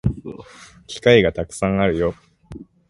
[0.87, 2.15] 機会がたくさんあるよ